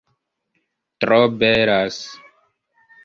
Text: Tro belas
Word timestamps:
Tro 1.05 1.19
belas 1.43 1.95